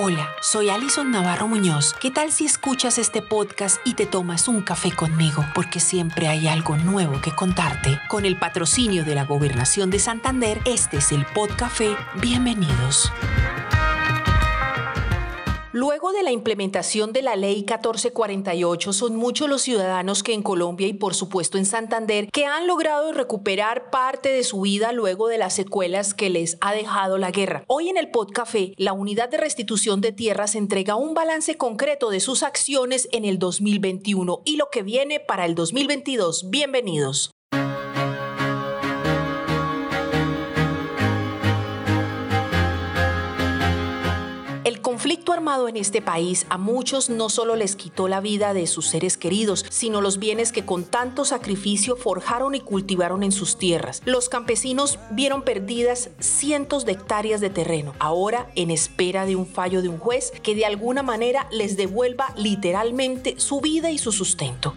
[0.00, 1.94] Hola, soy Alison Navarro Muñoz.
[2.00, 5.44] ¿Qué tal si escuchas este podcast y te tomas un café conmigo?
[5.54, 8.00] Porque siempre hay algo nuevo que contarte.
[8.08, 11.96] Con el patrocinio de la Gobernación de Santander, este es el Podcafé.
[12.20, 13.12] Bienvenidos.
[15.72, 20.86] Luego de la implementación de la Ley 1448, son muchos los ciudadanos que en Colombia
[20.86, 25.36] y por supuesto en Santander que han logrado recuperar parte de su vida luego de
[25.36, 27.64] las secuelas que les ha dejado la guerra.
[27.66, 32.20] Hoy en el Podcafé, la Unidad de Restitución de Tierras entrega un balance concreto de
[32.20, 36.48] sus acciones en el 2021 y lo que viene para el 2022.
[36.48, 37.37] Bienvenidos.
[45.08, 48.88] Conflicto armado en este país a muchos no solo les quitó la vida de sus
[48.88, 54.02] seres queridos, sino los bienes que con tanto sacrificio forjaron y cultivaron en sus tierras.
[54.04, 59.80] Los campesinos vieron perdidas cientos de hectáreas de terreno, ahora en espera de un fallo
[59.80, 64.74] de un juez que de alguna manera les devuelva literalmente su vida y su sustento.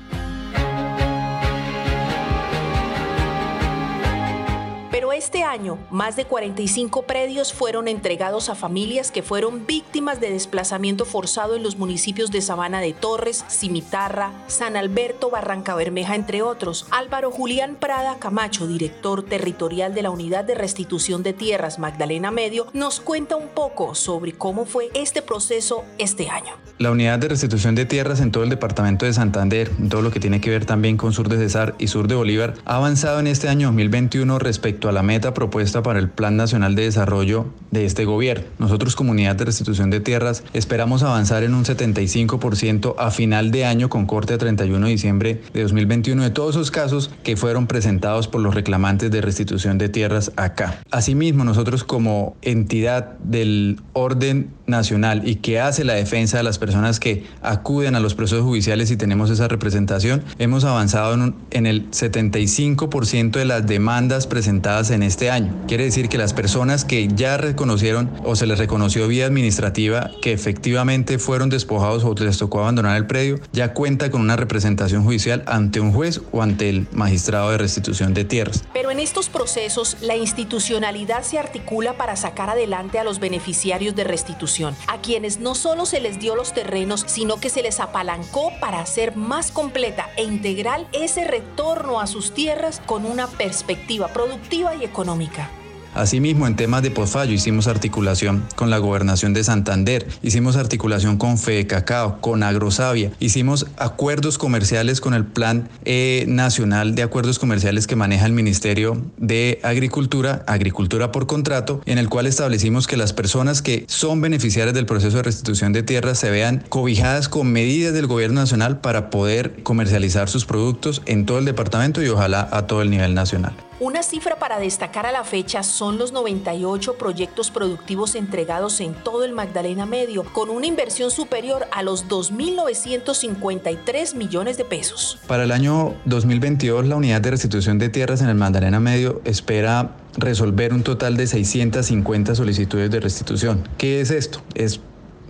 [5.12, 11.06] Este año, más de 45 predios fueron entregados a familias que fueron víctimas de desplazamiento
[11.06, 16.86] forzado en los municipios de Sabana de Torres, Cimitarra, San Alberto, Barranca Bermeja, entre otros.
[16.92, 22.68] Álvaro Julián Prada Camacho, director territorial de la Unidad de Restitución de Tierras Magdalena Medio,
[22.74, 26.52] nos cuenta un poco sobre cómo fue este proceso este año.
[26.78, 30.12] La Unidad de Restitución de Tierras en todo el departamento de Santander, en todo lo
[30.12, 33.20] que tiene que ver también con sur de Cesar y sur de Bolívar, ha avanzado
[33.20, 37.48] en este año 2021 respecto a la meta propuesta para el Plan Nacional de Desarrollo
[37.72, 38.46] de este gobierno.
[38.60, 43.90] Nosotros, Comunidad de Restitución de Tierras, esperamos avanzar en un 75% a final de año
[43.90, 48.28] con corte a 31 de diciembre de 2021 de todos esos casos que fueron presentados
[48.28, 50.82] por los reclamantes de restitución de tierras acá.
[50.92, 57.00] Asimismo, nosotros como entidad del orden nacional y que hace la defensa de las personas
[57.00, 61.92] que acuden a los procesos judiciales y tenemos esa representación, hemos avanzado en, en el
[61.92, 65.54] 75% de las demandas presentadas en este año.
[65.68, 70.34] Quiere decir que las personas que ya reconocieron o se les reconoció vía administrativa que
[70.34, 75.44] efectivamente fueron despojados o les tocó abandonar el predio, ya cuenta con una representación judicial
[75.48, 78.64] ante un juez o ante el magistrado de restitución de tierras.
[78.74, 84.04] Pero en estos procesos la institucionalidad se articula para sacar adelante a los beneficiarios de
[84.04, 88.52] restitución, a quienes no solo se les dio los terrenos, sino que se les apalancó
[88.60, 94.76] para hacer más completa e integral ese retorno a sus tierras con una perspectiva productiva
[94.76, 95.50] y económica.
[95.94, 101.38] Asimismo, en temas de posfallo hicimos articulación con la gobernación de Santander, hicimos articulación con
[101.38, 107.88] Fede Cacao, con Agrosavia, hicimos acuerdos comerciales con el Plan eh, Nacional de Acuerdos Comerciales
[107.88, 113.12] que maneja el Ministerio de Agricultura, Agricultura por Contrato, en el cual establecimos que las
[113.12, 117.94] personas que son beneficiarias del proceso de restitución de tierras se vean cobijadas con medidas
[117.94, 122.66] del gobierno nacional para poder comercializar sus productos en todo el departamento y ojalá a
[122.66, 123.54] todo el nivel nacional.
[123.84, 129.26] Una cifra para destacar a la fecha son los 98 proyectos productivos entregados en todo
[129.26, 135.18] el Magdalena Medio, con una inversión superior a los 2.953 millones de pesos.
[135.26, 139.96] Para el año 2022, la unidad de restitución de tierras en el Magdalena Medio espera
[140.16, 143.68] resolver un total de 650 solicitudes de restitución.
[143.80, 144.44] ¿Qué es esto?
[144.54, 144.80] Es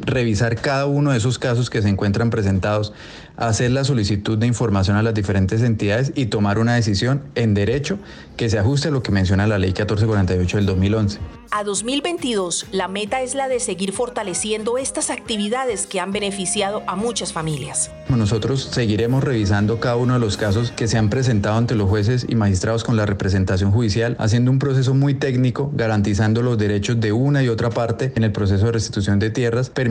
[0.02, 2.94] revisar cada uno de esos casos que se encuentran presentados,
[3.38, 7.98] hacer la solicitud de información a las diferentes entidades y tomar una decisión en derecho
[8.38, 11.20] que se ajuste a lo que menciona la Ley 1448 del 2011.
[11.54, 16.96] A 2022, la meta es la de seguir fortaleciendo estas actividades que han beneficiado a
[16.96, 17.92] muchas familias.
[18.08, 22.26] Nosotros seguiremos revisando cada uno de los casos que se han presentado ante los jueces
[22.30, 27.12] y magistrados con la representación judicial, haciendo un proceso muy técnico, garantizando los derechos de
[27.12, 29.91] una y otra parte en el proceso de restitución de tierras, permitiendo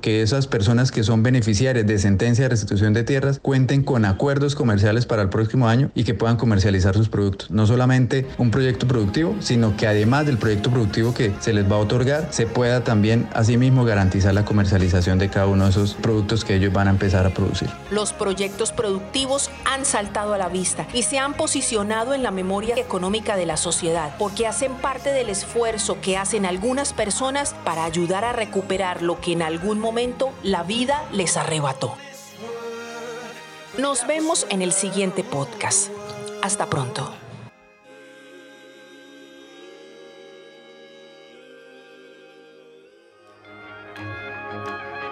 [0.00, 4.54] que esas personas que son beneficiarias de sentencia de restitución de tierras cuenten con acuerdos
[4.54, 7.50] comerciales para el próximo año y que puedan comercializar sus productos.
[7.50, 11.76] No solamente un proyecto productivo, sino que además del proyecto productivo que se les va
[11.76, 16.44] a otorgar, se pueda también asimismo garantizar la comercialización de cada uno de esos productos
[16.44, 17.70] que ellos van a empezar a producir.
[17.90, 22.74] Los proyectos productivos han saltado a la vista y se han posicionado en la memoria
[22.76, 28.24] económica de la sociedad porque hacen parte del esfuerzo que hacen algunas personas para ayudar
[28.24, 31.96] a recuperar que en algún momento la vida les arrebató.
[33.76, 35.90] Nos vemos en el siguiente podcast.
[36.42, 37.12] Hasta pronto.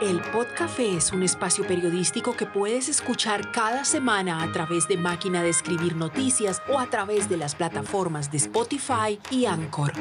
[0.02, 5.42] El Podcafé es un espacio periodístico que puedes escuchar cada semana a través de Máquina
[5.42, 9.92] de Escribir Noticias o a través de las plataformas de Spotify y Anchor.